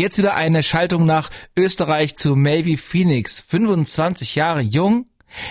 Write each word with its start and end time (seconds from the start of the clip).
Jetzt 0.00 0.16
wieder 0.16 0.34
eine 0.34 0.62
Schaltung 0.62 1.04
nach 1.04 1.28
Österreich 1.54 2.16
zu 2.16 2.34
Mavy 2.34 2.78
Phoenix. 2.78 3.38
25 3.40 4.34
Jahre 4.34 4.62
jung. 4.62 5.04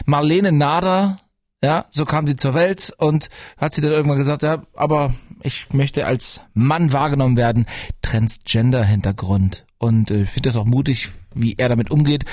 Marlene 0.06 0.52
Nader, 0.52 1.20
ja, 1.64 1.86
so 1.92 2.04
kam 2.04 2.26
sie 2.26 2.36
zur 2.36 2.56
Welt 2.56 2.92
und 2.98 3.30
hat 3.58 3.76
sie 3.76 3.82
dann 3.82 3.92
irgendwann 3.92 4.18
gesagt, 4.18 4.42
ja, 4.42 4.64
aber 4.76 5.14
ich 5.44 5.72
möchte 5.72 6.08
als 6.08 6.42
Mann 6.56 6.92
wahrgenommen 6.92 7.38
werden. 7.38 7.68
Transgender-Hintergrund. 8.02 9.68
Und 9.78 10.10
äh, 10.10 10.24
ich 10.24 10.32
finde 10.32 10.50
das 10.50 10.58
auch 10.58 10.66
mutig, 10.66 11.10
wie 11.36 11.54
er 11.60 11.70
damit 11.70 11.92
umgeht 11.92 12.26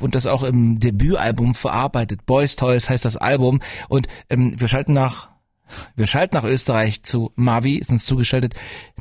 und 0.00 0.16
das 0.16 0.26
auch 0.26 0.42
im 0.42 0.80
Debütalbum 0.80 1.54
verarbeitet. 1.54 2.26
Boys 2.26 2.56
Toys 2.56 2.90
heißt 2.90 3.04
das 3.04 3.16
Album. 3.16 3.60
Und 3.88 4.08
ähm, 4.28 4.58
wir 4.58 4.66
schalten 4.66 4.92
nach 4.92 5.29
wir 5.96 6.06
schalten 6.06 6.36
nach 6.36 6.44
Österreich 6.44 7.02
zu 7.02 7.32
Mavi, 7.36 7.76
ist 7.76 7.90
uns 7.90 8.06
zugeschaltet, 8.06 8.54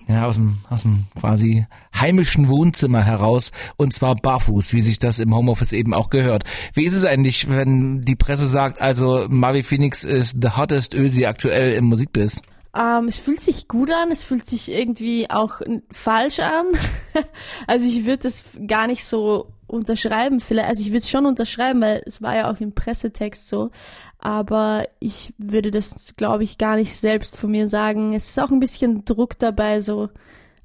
ja, 0.08 0.26
aus 0.26 0.36
dem, 0.36 0.58
aus 0.70 0.84
dem 0.84 1.06
quasi 1.20 1.66
heimischen 1.96 2.50
Wohnzimmer 2.50 3.04
heraus 3.04 3.52
und 3.78 3.94
zwar 3.94 4.16
barfuß, 4.16 4.74
wie 4.74 4.82
sich 4.82 5.00
das 5.00 5.20
im 5.20 5.36
Homeoffice 5.36 5.74
eben 5.74 5.94
auch 5.94 6.10
gehört. 6.10 6.44
Wie 6.74 6.86
ist 6.86 6.94
es 6.94 7.06
eigentlich, 7.06 7.50
wenn 7.50 8.02
die 8.02 8.16
Presse 8.16 8.48
sagt, 8.48 8.82
also 8.82 9.26
Mavi 9.30 9.64
Phoenix 9.64 10.04
ist 10.04 10.38
the 10.42 10.50
hottest 10.58 10.94
Ösi 10.94 11.26
aktuell 11.26 11.74
im 11.74 11.86
Musikbiz? 11.86 12.42
Ähm, 12.76 13.08
es 13.08 13.20
fühlt 13.20 13.42
sich 13.42 13.68
gut 13.68 13.92
an, 13.92 14.12
es 14.12 14.24
fühlt 14.24 14.46
sich 14.46 14.72
irgendwie 14.72 15.30
auch 15.30 15.62
falsch 15.92 16.40
an. 16.40 16.66
also 17.68 17.88
ich 17.88 18.06
würde 18.06 18.24
das 18.24 18.44
gar 18.68 18.88
nicht 18.88 19.06
so 19.06 19.52
unterschreiben, 19.70 20.40
vielleicht, 20.40 20.70
also 20.70 20.82
ich 20.82 20.90
würde 20.90 21.00
es 21.00 21.10
schon 21.10 21.26
unterschreiben, 21.26 21.82
weil 21.82 22.02
es 22.06 22.22
war 22.22 22.36
ja 22.36 22.52
auch 22.52 22.60
im 22.60 22.74
Pressetext 22.74 23.48
so, 23.48 23.72
aber 24.18 24.88
ich 25.00 25.34
würde 25.38 25.72
das, 25.72 26.14
glaube 26.18 26.44
ich, 26.44 26.58
gar 26.58 26.76
nicht 26.76 26.96
selbst 26.96 27.38
von 27.38 27.52
mir 27.52 27.70
sagen. 27.70 28.14
Es 28.14 28.30
ist 28.30 28.40
auch 28.40 28.52
ein 28.52 28.60
bisschen 28.60 29.06
Druck 29.06 29.40
dabei 29.40 29.82
so, 29.82 30.10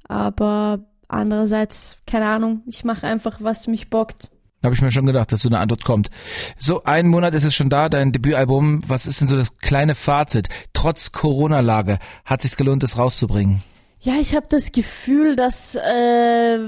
aber 0.07 0.79
andererseits, 1.07 1.97
keine 2.05 2.27
Ahnung, 2.27 2.61
ich 2.67 2.83
mache 2.83 3.07
einfach, 3.07 3.39
was 3.41 3.67
mich 3.67 3.89
bockt. 3.89 4.29
Habe 4.63 4.73
ich 4.73 4.81
mir 4.81 4.91
schon 4.91 5.05
gedacht, 5.05 5.31
dass 5.31 5.41
so 5.41 5.49
eine 5.49 5.59
Antwort 5.59 5.83
kommt. 5.83 6.09
So, 6.57 6.83
ein 6.83 7.07
Monat 7.07 7.35
ist 7.35 7.43
es 7.43 7.53
schon 7.53 7.69
da, 7.69 7.87
dein 7.87 8.11
Debütalbum. 8.11 8.81
Was 8.87 9.05
ist 9.05 9.21
denn 9.21 9.27
so 9.27 9.35
das 9.35 9.57
kleine 9.59 9.93
Fazit? 9.93 10.49
Trotz 10.73 11.11
Corona-Lage 11.11 11.99
hat 12.25 12.41
sich's 12.41 12.57
gelohnt, 12.57 12.83
es 12.83 12.97
rauszubringen? 12.97 13.61
Ja, 14.01 14.13
ich 14.19 14.35
habe 14.35 14.47
das 14.49 14.71
Gefühl, 14.71 15.35
dass 15.35 15.75
äh, 15.75 16.59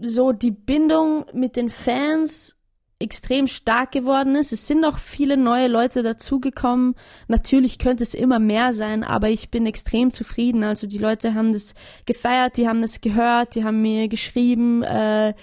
so 0.00 0.32
die 0.32 0.50
Bindung 0.50 1.26
mit 1.32 1.56
den 1.56 1.68
Fans 1.68 2.56
extrem 2.98 3.46
stark 3.46 3.92
geworden 3.92 4.36
ist. 4.36 4.52
Es 4.52 4.66
sind 4.66 4.80
noch 4.80 4.98
viele 4.98 5.36
neue 5.36 5.68
Leute 5.68 6.02
dazugekommen. 6.02 6.94
Natürlich 7.28 7.78
könnte 7.78 8.02
es 8.02 8.14
immer 8.14 8.38
mehr 8.38 8.72
sein, 8.72 9.04
aber 9.04 9.28
ich 9.28 9.50
bin 9.50 9.66
extrem 9.66 10.10
zufrieden. 10.10 10.64
Also 10.64 10.86
die 10.86 10.98
Leute 10.98 11.34
haben 11.34 11.52
das 11.52 11.74
gefeiert, 12.06 12.56
die 12.56 12.66
haben 12.66 12.80
das 12.80 13.02
gehört, 13.02 13.54
die 13.54 13.64
haben 13.64 13.82
mir 13.82 14.08
geschrieben. 14.08 14.82
Äh, 14.82 15.34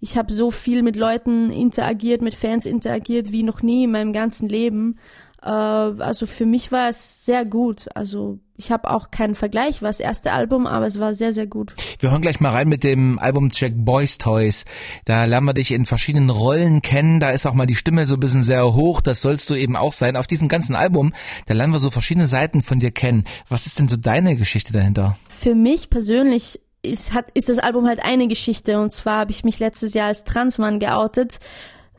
ich 0.00 0.16
habe 0.16 0.32
so 0.32 0.50
viel 0.50 0.82
mit 0.82 0.96
Leuten 0.96 1.50
interagiert, 1.50 2.22
mit 2.22 2.34
Fans 2.34 2.64
interagiert 2.64 3.30
wie 3.30 3.42
noch 3.42 3.62
nie 3.62 3.84
in 3.84 3.92
meinem 3.92 4.12
ganzen 4.12 4.48
Leben. 4.48 4.98
Äh, 5.42 5.48
also 5.48 6.24
für 6.24 6.46
mich 6.46 6.72
war 6.72 6.88
es 6.88 7.26
sehr 7.26 7.44
gut. 7.44 7.88
Also 7.94 8.38
ich 8.62 8.70
habe 8.70 8.88
auch 8.90 9.10
keinen 9.10 9.34
Vergleich, 9.34 9.82
war 9.82 9.88
das 9.88 9.98
erste 9.98 10.32
Album, 10.32 10.68
aber 10.68 10.86
es 10.86 11.00
war 11.00 11.14
sehr, 11.14 11.32
sehr 11.32 11.48
gut. 11.48 11.74
Wir 11.98 12.12
hören 12.12 12.22
gleich 12.22 12.38
mal 12.38 12.50
rein 12.50 12.68
mit 12.68 12.84
dem 12.84 13.18
Albumcheck 13.18 13.72
Boys 13.76 14.18
Toys. 14.18 14.64
Da 15.04 15.24
lernen 15.24 15.46
wir 15.46 15.52
dich 15.52 15.72
in 15.72 15.84
verschiedenen 15.84 16.30
Rollen 16.30 16.80
kennen. 16.80 17.18
Da 17.18 17.30
ist 17.30 17.44
auch 17.44 17.54
mal 17.54 17.66
die 17.66 17.74
Stimme 17.74 18.06
so 18.06 18.14
ein 18.14 18.20
bisschen 18.20 18.44
sehr 18.44 18.74
hoch. 18.74 19.00
Das 19.00 19.20
sollst 19.20 19.50
du 19.50 19.54
eben 19.54 19.74
auch 19.74 19.92
sein. 19.92 20.16
Auf 20.16 20.28
diesem 20.28 20.46
ganzen 20.46 20.76
Album, 20.76 21.12
da 21.46 21.54
lernen 21.54 21.72
wir 21.72 21.80
so 21.80 21.90
verschiedene 21.90 22.28
Seiten 22.28 22.62
von 22.62 22.78
dir 22.78 22.92
kennen. 22.92 23.24
Was 23.48 23.66
ist 23.66 23.80
denn 23.80 23.88
so 23.88 23.96
deine 23.96 24.36
Geschichte 24.36 24.72
dahinter? 24.72 25.16
Für 25.28 25.56
mich 25.56 25.90
persönlich 25.90 26.60
ist, 26.82 27.12
hat, 27.12 27.26
ist 27.34 27.48
das 27.48 27.58
Album 27.58 27.88
halt 27.88 28.04
eine 28.04 28.28
Geschichte. 28.28 28.80
Und 28.80 28.92
zwar 28.92 29.18
habe 29.18 29.32
ich 29.32 29.42
mich 29.42 29.58
letztes 29.58 29.94
Jahr 29.94 30.06
als 30.06 30.22
Transmann 30.22 30.78
geoutet 30.78 31.40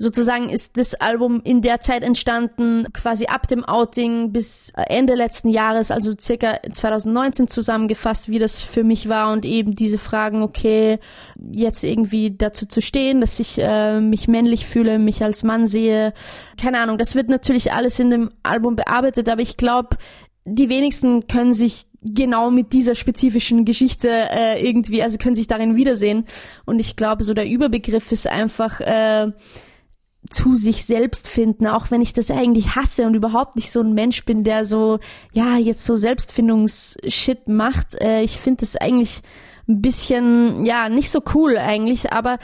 sozusagen 0.04 0.50
ist 0.50 0.78
das 0.78 0.94
Album 0.94 1.42
in 1.44 1.62
der 1.62 1.80
Zeit 1.80 2.04
entstanden, 2.04 2.88
quasi 2.94 3.26
ab 3.26 3.48
dem 3.48 3.64
Outing 3.64 4.32
bis 4.32 4.72
Ende 4.76 5.16
letzten 5.16 5.50
Jahres, 5.50 5.90
also 5.90 6.14
circa 6.20 6.60
2019 6.70 7.48
zusammengefasst, 7.48 8.30
wie 8.30 8.38
das 8.38 8.62
für 8.62 8.84
mich 8.84 9.10
war 9.10 9.32
und 9.32 9.46
eben 9.46 9.74
diese 9.74 9.98
Fragen, 9.98 10.44
okay, 10.44 11.00
jetzt 11.52 11.84
irgendwie 11.84 12.36
dazu 12.36 12.68
zu 12.68 12.82
stehen, 12.82 13.22
dass 13.22 13.40
ich 13.40 13.58
äh, 13.58 14.00
mich 14.02 14.28
männlich 14.28 14.66
fühle, 14.66 15.00
mich 15.00 15.24
als 15.24 15.44
Mann 15.44 15.66
sehe. 15.66 16.14
Keine 16.62 16.80
Ahnung, 16.80 16.98
das 16.98 17.16
wird 17.16 17.30
natürlich 17.30 17.72
alles 17.72 17.98
in 17.98 18.10
dem 18.10 18.32
Album 18.44 18.76
bearbeitet, 18.76 19.30
aber 19.30 19.42
ich 19.42 19.58
glaube, 19.58 19.98
die 20.46 20.70
wenigsten 20.70 21.28
können 21.28 21.54
sich 21.54 21.86
genau 22.02 22.52
mit 22.52 22.74
dieser 22.74 22.96
spezifischen 22.96 23.64
Geschichte 23.64 24.10
äh, 24.10 24.62
irgendwie, 24.62 25.02
also 25.02 25.18
können 25.18 25.36
sich 25.36 25.48
darin 25.48 25.78
wiedersehen. 25.78 26.26
Und 26.66 26.80
ich 26.80 26.98
glaube, 26.98 27.24
so 27.24 27.34
der 27.34 27.48
Überbegriff 27.48 28.12
ist 28.12 28.28
einfach 28.28 28.82
äh, 28.82 29.32
zu 30.30 30.56
sich 30.56 30.86
selbst 30.86 31.28
finden, 31.28 31.68
auch 31.68 31.92
wenn 31.92 32.02
ich 32.02 32.14
das 32.14 32.32
eigentlich 32.32 32.76
hasse 32.76 33.06
und 33.06 33.14
überhaupt 33.14 33.56
nicht 33.56 33.72
so 33.72 33.82
ein 33.82 33.94
Mensch 33.94 34.24
bin, 34.26 34.44
der 34.44 34.66
so, 34.66 35.00
ja, 35.34 35.58
jetzt 35.58 35.86
so 35.86 35.96
Selbstfindungsshit 35.96 37.48
macht. 37.48 37.96
Äh, 38.02 38.22
ich 38.22 38.40
finde 38.40 38.62
das 38.62 38.76
eigentlich 38.76 39.22
ein 39.68 39.82
bisschen, 39.82 40.66
ja, 40.66 40.90
nicht 40.90 41.12
so 41.12 41.22
cool 41.34 41.58
eigentlich, 41.58 42.12
aber 42.12 42.38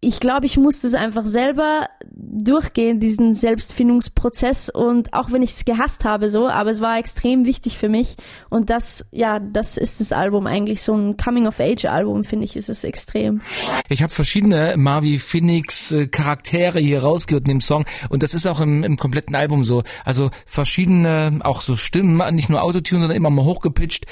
ich 0.00 0.20
glaube, 0.20 0.46
ich 0.46 0.58
musste 0.58 0.86
es 0.86 0.94
einfach 0.94 1.26
selber 1.26 1.88
durchgehen, 2.34 3.00
diesen 3.00 3.34
Selbstfindungsprozess. 3.34 4.68
Und 4.68 5.14
auch 5.14 5.30
wenn 5.30 5.42
ich 5.42 5.52
es 5.52 5.64
gehasst 5.64 6.04
habe 6.04 6.30
so, 6.30 6.48
aber 6.48 6.70
es 6.70 6.80
war 6.80 6.98
extrem 6.98 7.46
wichtig 7.46 7.78
für 7.78 7.88
mich. 7.88 8.16
Und 8.50 8.70
das, 8.70 9.06
ja, 9.12 9.38
das 9.38 9.76
ist 9.76 10.00
das 10.00 10.12
Album 10.12 10.46
eigentlich, 10.46 10.82
so 10.82 10.94
ein 10.94 11.16
Coming-of-Age-Album, 11.16 12.24
finde 12.24 12.44
ich, 12.44 12.56
ist 12.56 12.68
es 12.68 12.84
extrem. 12.84 13.40
Ich 13.88 14.02
habe 14.02 14.12
verschiedene 14.12 14.74
Marvi 14.76 15.18
Phoenix 15.18 15.92
äh, 15.92 16.06
Charaktere 16.06 16.80
hier 16.80 17.02
rausgehört 17.02 17.44
in 17.44 17.54
dem 17.54 17.60
Song. 17.60 17.84
Und 18.08 18.22
das 18.22 18.34
ist 18.34 18.46
auch 18.46 18.60
im, 18.60 18.82
im 18.82 18.96
kompletten 18.96 19.36
Album 19.36 19.64
so, 19.64 19.82
also 20.04 20.30
verschiedene, 20.46 21.38
auch 21.42 21.60
so 21.60 21.76
Stimmen, 21.76 22.20
nicht 22.34 22.48
nur 22.48 22.62
Autotune, 22.62 23.00
sondern 23.02 23.16
immer 23.16 23.30
mal 23.30 23.44
hochgepitcht, 23.44 24.06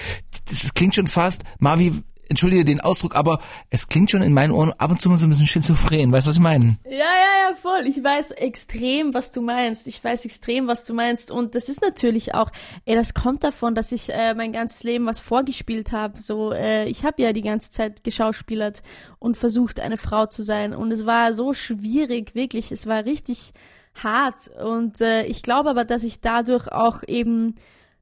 das 0.49 0.75
klingt 0.75 0.95
schon 0.95 1.07
fast, 1.07 1.43
Marvi 1.59 2.03
entschuldige 2.29 2.65
den 2.65 2.81
Ausdruck, 2.81 3.15
aber 3.15 3.41
es 3.71 3.89
klingt 3.89 4.11
schon 4.11 4.23
in 4.23 4.33
meinen 4.33 4.53
Ohren 4.53 4.73
ab 4.79 4.91
und 4.91 5.01
zu 5.01 5.09
mal 5.09 5.19
so 5.19 5.27
ein 5.27 5.31
bisschen 5.31 5.47
schizophren. 5.47 6.13
Weißt 6.13 6.27
du, 6.27 6.31
was 6.31 6.37
ich 6.37 6.43
meine? 6.43 6.79
Ja, 6.85 6.93
ja, 6.93 7.49
ja, 7.49 7.55
voll. 7.55 7.87
Ich 7.87 8.03
weiß 8.03 8.33
extrem, 8.33 9.15
was 9.15 9.31
du 9.31 9.43
meinst. 9.43 9.87
Ich 9.87 10.03
weiß 10.03 10.25
extrem, 10.25 10.67
was 10.67 10.85
du 10.85 10.95
meinst. 10.95 11.31
Und 11.31 11.55
das 11.55 11.69
ist 11.69 11.83
natürlich 11.83 12.35
auch, 12.35 12.51
ey, 12.85 12.95
das 12.95 13.15
kommt 13.15 13.45
davon, 13.45 13.75
dass 13.75 13.93
ich 13.93 14.13
äh, 14.13 14.35
mein 14.35 14.53
ganzes 14.53 14.83
Leben 14.83 15.07
was 15.07 15.21
vorgespielt 15.21 15.93
habe. 15.93 16.21
So, 16.21 16.53
äh, 16.53 16.89
ich 16.89 17.05
habe 17.05 17.23
ja 17.23 17.33
die 17.33 17.43
ganze 17.43 17.71
Zeit 17.71 18.05
geschauspielert 18.05 18.83
und 19.19 19.37
versucht, 19.37 19.81
eine 19.81 19.99
Frau 19.99 20.27
zu 20.27 20.43
sein. 20.43 20.75
Und 20.75 20.93
es 20.93 21.07
war 21.07 21.35
so 21.35 21.55
schwierig, 21.55 22.35
wirklich. 22.35 22.73
Es 22.73 22.87
war 22.87 23.05
richtig 23.05 23.53
hart. 23.95 24.49
Und 24.63 25.01
äh, 25.01 25.25
ich 25.27 25.43
glaube 25.43 25.71
aber, 25.71 25.85
dass 25.85 26.05
ich 26.05 26.21
dadurch 26.21 26.69
auch 26.69 27.03
eben 27.07 27.57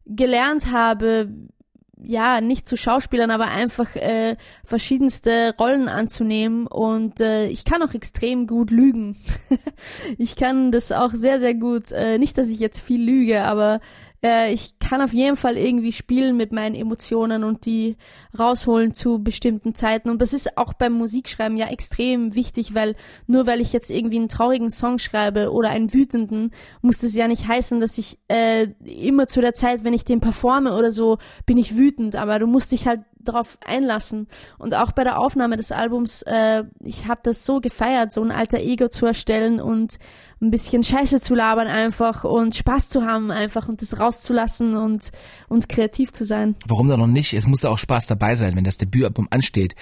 gelernt 0.07 0.73
habe, 0.73 1.29
ja, 2.03 2.41
nicht 2.41 2.67
zu 2.67 2.77
Schauspielern, 2.77 3.31
aber 3.31 3.47
einfach 3.49 3.95
äh, 3.97 4.37
verschiedenste 4.65 5.55
Rollen 5.59 5.89
anzunehmen 5.89 6.67
und 6.67 7.21
äh, 7.21 7.47
ich 7.47 7.65
kann 7.65 7.83
auch 7.83 7.95
extrem 7.95 8.47
gut 8.47 8.71
lügen. 8.71 9.17
ich 10.19 10.37
kann 10.37 10.73
das 10.73 10.93
auch 10.93 11.13
sehr, 11.13 11.41
sehr 11.41 11.55
gut. 11.55 11.93
Äh, 11.93 12.19
nicht, 12.19 12.39
dass 12.39 12.49
ich 12.49 12.61
jetzt 12.61 12.81
viel 12.81 13.03
lüge, 13.03 13.43
aber 13.43 13.81
äh, 14.23 14.53
ich 14.53 14.79
kann 14.79 15.03
auf 15.03 15.13
jeden 15.13 15.37
Fall 15.37 15.57
irgendwie 15.57 15.93
spielen 15.93 16.37
mit 16.37 16.53
meinen 16.53 16.75
Emotionen 16.75 17.45
und 17.45 17.65
die 17.67 17.97
rausholen 18.39 18.93
zu 18.93 19.23
bestimmten 19.23 19.75
Zeiten. 19.75 20.11
Und 20.11 20.21
das 20.21 20.33
ist 20.33 20.57
auch 20.57 20.75
beim 20.75 20.93
Musikschreiben 20.93 21.57
ja 21.57 21.69
extrem 21.69 22.35
wichtig, 22.35 22.75
weil 22.75 22.97
nur 23.27 23.47
weil 23.47 23.61
ich 23.61 23.73
jetzt 23.73 23.91
irgendwie 23.91 24.19
einen 24.19 24.29
traurigen 24.29 24.71
Song 24.71 24.99
schreibe 24.99 25.53
oder 25.53 25.71
einen 25.71 25.95
wütenden, 25.95 26.53
muss 26.83 26.99
das 26.99 27.15
ja 27.15 27.29
nicht 27.29 27.49
heißen, 27.49 27.81
dass 27.81 27.99
ich 27.99 28.19
äh, 28.29 28.69
immer 28.85 29.27
zu 29.27 29.41
der 29.41 29.55
Zeit, 29.55 29.85
wenn 29.85 29.95
ich 29.95 30.05
den 30.05 30.21
performe 30.21 30.77
oder 30.77 30.93
so, 30.93 31.19
bin 31.47 31.57
ich 31.57 31.77
wütend. 31.77 32.17
Aber 32.17 32.39
du 32.39 32.47
musst 32.47 32.73
dich 32.73 32.87
halt 32.87 33.01
darauf 33.23 33.59
einlassen. 33.65 34.29
Und 34.59 34.75
auch 34.75 34.93
bei 34.93 35.05
der 35.05 35.19
Aufnahme 35.19 35.57
des 35.57 35.73
Albums, 35.73 36.23
äh, 36.23 36.65
ich 36.81 37.07
habe 37.07 37.21
das 37.23 37.45
so 37.45 37.61
gefeiert, 37.61 38.13
so 38.13 38.23
ein 38.23 38.31
alter 38.31 38.59
Ego 38.59 38.89
zu 38.89 39.07
erstellen 39.07 39.61
und 39.61 39.99
ein 40.41 40.51
bisschen 40.51 40.83
Scheiße 40.83 41.21
zu 41.21 41.35
labern 41.35 41.67
einfach 41.67 42.25
und 42.25 42.55
Spaß 42.55 42.89
zu 42.89 43.03
haben 43.03 43.31
einfach 43.31 43.69
und 43.69 43.83
das 43.83 43.99
rauszulassen 43.99 44.75
und, 44.75 45.11
und 45.49 45.69
kreativ 45.69 46.13
zu 46.13 46.25
sein. 46.25 46.57
Warum 46.67 46.89
da 46.89 46.97
noch 46.97 47.07
nicht? 47.07 47.35
Es 47.35 47.47
muss 47.47 47.63
ja 47.63 47.71
auch 47.71 47.79
Spaß 47.79 48.07
dabei 48.07 48.35
sein, 48.35 48.57
wenn 48.57 48.65
das 48.65 48.79
Debütalbum 48.79 49.29
ansteht. 49.31 49.75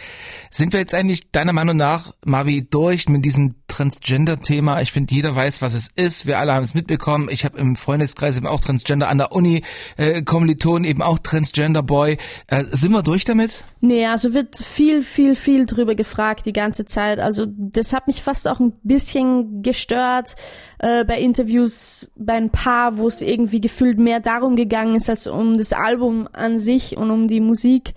Sind 0.50 0.72
wir 0.72 0.80
jetzt 0.80 0.94
eigentlich 0.94 1.30
deiner 1.30 1.52
Meinung 1.52 1.76
nach, 1.76 2.12
Mavi, 2.24 2.68
durch 2.68 3.08
mit 3.08 3.24
diesem 3.24 3.54
Transgender-Thema. 3.78 4.80
Ich 4.80 4.90
finde, 4.90 5.14
jeder 5.14 5.36
weiß, 5.36 5.62
was 5.62 5.74
es 5.74 5.88
ist. 5.94 6.26
Wir 6.26 6.38
alle 6.38 6.52
haben 6.52 6.64
es 6.64 6.74
mitbekommen. 6.74 7.28
Ich 7.30 7.44
habe 7.44 7.58
im 7.58 7.76
Freundeskreis 7.76 8.36
eben 8.36 8.46
auch 8.48 8.60
Transgender 8.60 9.08
an 9.08 9.18
der 9.18 9.30
Uni, 9.30 9.62
äh, 9.96 10.22
Kommilitonen 10.22 10.84
eben 10.84 11.00
auch 11.00 11.20
Transgender-Boy. 11.20 12.18
Äh, 12.48 12.64
sind 12.64 12.90
wir 12.90 13.02
durch 13.02 13.24
damit? 13.24 13.64
Nee, 13.80 14.06
also 14.06 14.34
wird 14.34 14.56
viel, 14.56 15.04
viel, 15.04 15.36
viel 15.36 15.64
drüber 15.64 15.94
gefragt 15.94 16.44
die 16.46 16.52
ganze 16.52 16.86
Zeit. 16.86 17.20
Also 17.20 17.46
das 17.46 17.92
hat 17.92 18.08
mich 18.08 18.22
fast 18.22 18.48
auch 18.48 18.58
ein 18.58 18.72
bisschen 18.82 19.62
gestört 19.62 20.34
äh, 20.80 21.04
bei 21.04 21.20
Interviews 21.20 22.10
bei 22.16 22.34
ein 22.34 22.50
paar, 22.50 22.98
wo 22.98 23.06
es 23.06 23.22
irgendwie 23.22 23.60
gefühlt 23.60 24.00
mehr 24.00 24.18
darum 24.18 24.56
gegangen 24.56 24.96
ist 24.96 25.08
als 25.08 25.28
um 25.28 25.56
das 25.56 25.72
Album 25.72 26.28
an 26.32 26.58
sich 26.58 26.96
und 26.96 27.12
um 27.12 27.28
die 27.28 27.40
Musik. 27.40 27.94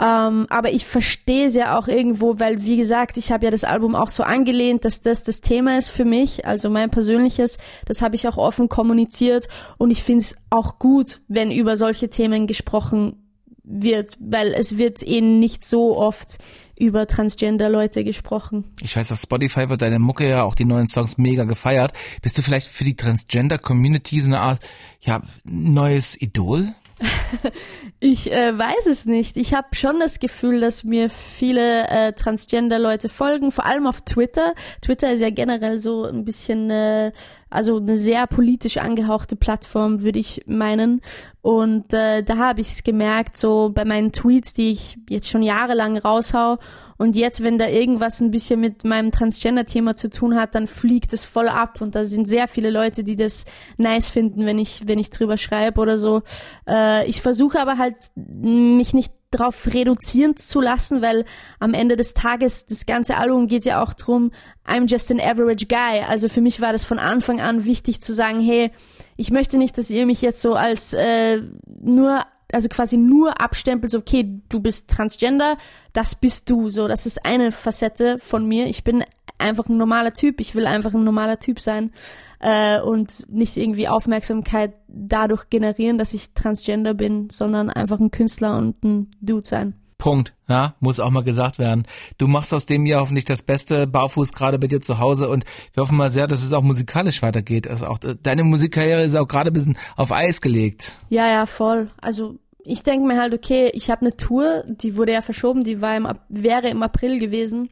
Ähm, 0.00 0.46
aber 0.48 0.72
ich 0.72 0.86
verstehe 0.86 1.46
es 1.46 1.54
ja 1.54 1.78
auch 1.78 1.86
irgendwo, 1.86 2.38
weil 2.38 2.64
wie 2.64 2.76
gesagt, 2.78 3.16
ich 3.18 3.30
habe 3.30 3.44
ja 3.44 3.50
das 3.50 3.64
Album 3.64 3.94
auch 3.94 4.08
so 4.08 4.22
angelehnt, 4.22 4.84
dass 4.84 5.02
das 5.02 5.19
das 5.24 5.40
Thema 5.40 5.78
ist 5.78 5.90
für 5.90 6.04
mich, 6.04 6.46
also 6.46 6.70
mein 6.70 6.90
persönliches. 6.90 7.58
Das 7.86 8.02
habe 8.02 8.16
ich 8.16 8.26
auch 8.28 8.36
offen 8.36 8.68
kommuniziert 8.68 9.48
und 9.78 9.90
ich 9.90 10.02
finde 10.02 10.22
es 10.22 10.36
auch 10.50 10.78
gut, 10.78 11.20
wenn 11.28 11.50
über 11.50 11.76
solche 11.76 12.10
Themen 12.10 12.46
gesprochen 12.46 13.16
wird, 13.62 14.16
weil 14.18 14.52
es 14.52 14.78
wird 14.78 15.02
eben 15.02 15.38
nicht 15.38 15.64
so 15.64 15.96
oft 15.96 16.38
über 16.78 17.06
Transgender-Leute 17.06 18.04
gesprochen. 18.04 18.64
Ich 18.80 18.96
weiß, 18.96 19.12
auf 19.12 19.18
Spotify 19.20 19.68
wird 19.68 19.82
deine 19.82 19.98
Mucke 19.98 20.28
ja 20.28 20.42
auch 20.44 20.54
die 20.54 20.64
neuen 20.64 20.88
Songs 20.88 21.18
mega 21.18 21.44
gefeiert. 21.44 21.92
Bist 22.22 22.38
du 22.38 22.42
vielleicht 22.42 22.68
für 22.68 22.84
die 22.84 22.96
Transgender-Community 22.96 24.20
so 24.20 24.28
eine 24.28 24.40
Art, 24.40 24.66
ja, 25.00 25.22
neues 25.44 26.20
Idol? 26.20 26.68
ich 28.00 28.30
äh, 28.30 28.56
weiß 28.56 28.86
es 28.86 29.06
nicht. 29.06 29.36
Ich 29.36 29.54
habe 29.54 29.68
schon 29.72 30.00
das 30.00 30.20
Gefühl, 30.20 30.60
dass 30.60 30.84
mir 30.84 31.10
viele 31.10 31.88
äh, 31.88 32.12
Transgender-Leute 32.12 33.08
folgen, 33.08 33.50
vor 33.50 33.66
allem 33.66 33.86
auf 33.86 34.02
Twitter. 34.02 34.54
Twitter 34.82 35.12
ist 35.12 35.20
ja 35.20 35.30
generell 35.30 35.78
so 35.78 36.04
ein 36.04 36.24
bisschen, 36.24 36.70
äh, 36.70 37.12
also 37.48 37.78
eine 37.78 37.98
sehr 37.98 38.26
politisch 38.26 38.76
angehauchte 38.76 39.36
Plattform, 39.36 40.02
würde 40.02 40.18
ich 40.18 40.42
meinen. 40.46 41.00
Und 41.42 41.92
äh, 41.92 42.22
da 42.22 42.36
habe 42.36 42.60
ich 42.60 42.68
es 42.68 42.82
gemerkt, 42.82 43.36
so 43.36 43.70
bei 43.74 43.84
meinen 43.84 44.12
Tweets, 44.12 44.52
die 44.52 44.70
ich 44.70 44.98
jetzt 45.08 45.28
schon 45.28 45.42
jahrelang 45.42 45.96
raushau 45.96 46.58
und 47.00 47.16
jetzt, 47.16 47.42
wenn 47.42 47.56
da 47.56 47.66
irgendwas 47.66 48.20
ein 48.20 48.30
bisschen 48.30 48.60
mit 48.60 48.84
meinem 48.84 49.10
Transgender-Thema 49.10 49.96
zu 49.96 50.10
tun 50.10 50.36
hat, 50.36 50.54
dann 50.54 50.66
fliegt 50.66 51.14
es 51.14 51.24
voll 51.24 51.48
ab. 51.48 51.80
Und 51.80 51.94
da 51.94 52.04
sind 52.04 52.28
sehr 52.28 52.46
viele 52.46 52.68
Leute, 52.68 53.04
die 53.04 53.16
das 53.16 53.46
nice 53.78 54.10
finden, 54.10 54.44
wenn 54.44 54.58
ich, 54.58 54.82
wenn 54.86 54.98
ich 54.98 55.08
drüber 55.08 55.38
schreibe 55.38 55.80
oder 55.80 55.96
so. 55.96 56.20
Äh, 56.68 57.08
ich 57.08 57.22
versuche 57.22 57.58
aber 57.58 57.78
halt, 57.78 57.94
mich 58.16 58.92
nicht 58.92 59.14
darauf 59.30 59.66
reduzieren 59.72 60.36
zu 60.36 60.60
lassen, 60.60 61.00
weil 61.00 61.24
am 61.58 61.72
Ende 61.72 61.96
des 61.96 62.12
Tages, 62.12 62.66
das 62.66 62.84
ganze 62.84 63.16
Album 63.16 63.46
geht 63.46 63.64
ja 63.64 63.82
auch 63.82 63.94
drum, 63.94 64.30
I'm 64.66 64.86
just 64.86 65.10
an 65.10 65.20
average 65.20 65.68
guy. 65.68 66.02
Also 66.06 66.28
für 66.28 66.42
mich 66.42 66.60
war 66.60 66.74
das 66.74 66.84
von 66.84 66.98
Anfang 66.98 67.40
an 67.40 67.64
wichtig 67.64 68.02
zu 68.02 68.12
sagen, 68.12 68.40
hey, 68.42 68.72
ich 69.16 69.30
möchte 69.30 69.56
nicht, 69.56 69.78
dass 69.78 69.88
ihr 69.88 70.04
mich 70.04 70.20
jetzt 70.20 70.42
so 70.42 70.52
als 70.52 70.92
äh, 70.92 71.40
nur 71.82 72.26
also 72.52 72.68
quasi 72.68 72.96
nur 72.96 73.40
abstempelt, 73.40 73.90
so, 73.90 73.98
okay, 73.98 74.40
du 74.48 74.60
bist 74.60 74.88
Transgender, 74.88 75.56
das 75.92 76.14
bist 76.14 76.50
du, 76.50 76.68
so, 76.68 76.88
das 76.88 77.06
ist 77.06 77.24
eine 77.24 77.52
Facette 77.52 78.18
von 78.18 78.46
mir. 78.46 78.66
Ich 78.66 78.84
bin 78.84 79.04
einfach 79.38 79.68
ein 79.68 79.76
normaler 79.76 80.12
Typ, 80.12 80.40
ich 80.40 80.54
will 80.54 80.66
einfach 80.66 80.94
ein 80.94 81.04
normaler 81.04 81.38
Typ 81.38 81.60
sein 81.60 81.92
äh, 82.40 82.80
und 82.80 83.28
nicht 83.30 83.56
irgendwie 83.56 83.88
Aufmerksamkeit 83.88 84.74
dadurch 84.88 85.48
generieren, 85.50 85.98
dass 85.98 86.14
ich 86.14 86.34
Transgender 86.34 86.94
bin, 86.94 87.30
sondern 87.30 87.70
einfach 87.70 87.98
ein 87.98 88.10
Künstler 88.10 88.56
und 88.56 88.82
ein 88.84 89.10
Dude 89.20 89.46
sein. 89.46 89.74
Punkt. 90.00 90.34
Ja, 90.48 90.74
muss 90.80 90.98
auch 90.98 91.10
mal 91.10 91.22
gesagt 91.22 91.60
werden. 91.60 91.86
Du 92.18 92.26
machst 92.26 92.52
aus 92.52 92.66
dem 92.66 92.84
Jahr 92.86 93.02
hoffentlich 93.02 93.24
das 93.24 93.42
Beste, 93.42 93.86
barfuß 93.86 94.32
gerade 94.32 94.58
bei 94.58 94.66
dir 94.66 94.80
zu 94.80 94.98
Hause 94.98 95.28
und 95.28 95.44
wir 95.74 95.82
hoffen 95.84 95.96
mal 95.96 96.10
sehr, 96.10 96.26
dass 96.26 96.42
es 96.42 96.52
auch 96.52 96.62
musikalisch 96.62 97.22
weitergeht. 97.22 97.68
Also 97.68 97.86
auch 97.86 97.98
deine 97.98 98.42
Musikkarriere 98.42 99.04
ist 99.04 99.14
auch 99.14 99.28
gerade 99.28 99.50
ein 99.50 99.52
bisschen 99.52 99.78
auf 99.96 100.10
Eis 100.10 100.40
gelegt. 100.40 100.98
Ja, 101.08 101.28
ja, 101.28 101.46
voll. 101.46 101.90
Also 102.00 102.34
ich 102.64 102.82
denke 102.82 103.06
mir 103.06 103.20
halt, 103.20 103.34
okay, 103.34 103.70
ich 103.74 103.90
habe 103.90 104.02
eine 104.02 104.16
Tour, 104.16 104.64
die 104.66 104.96
wurde 104.96 105.12
ja 105.12 105.22
verschoben, 105.22 105.62
die 105.62 105.80
war 105.80 105.96
im, 105.96 106.08
wäre 106.28 106.68
im 106.68 106.82
April 106.82 107.18
gewesen. 107.18 107.70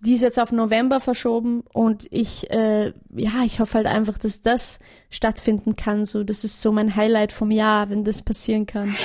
Die 0.00 0.14
ist 0.14 0.22
jetzt 0.22 0.38
auf 0.38 0.52
November 0.52 1.00
verschoben 1.00 1.64
und 1.72 2.06
ich, 2.10 2.48
äh, 2.50 2.92
ja, 3.16 3.42
ich 3.44 3.58
hoffe 3.58 3.74
halt 3.74 3.86
einfach, 3.86 4.16
dass 4.16 4.42
das 4.42 4.78
stattfinden 5.10 5.74
kann. 5.74 6.04
So, 6.04 6.22
das 6.22 6.44
ist 6.44 6.60
so 6.60 6.70
mein 6.70 6.94
Highlight 6.94 7.32
vom 7.32 7.50
Jahr, 7.50 7.90
wenn 7.90 8.04
das 8.04 8.22
passieren 8.22 8.66
kann. 8.66 8.96